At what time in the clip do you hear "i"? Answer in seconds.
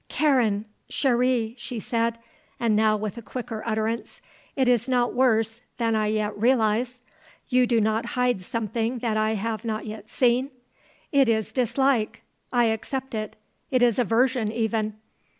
5.95-6.07, 9.15-9.35, 12.51-12.63